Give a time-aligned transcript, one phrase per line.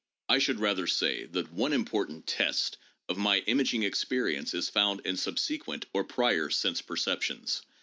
[0.27, 5.13] I should rather say that one important test of my imaging experience is found in
[5.15, 7.61] subse quent or prior sense perceptions.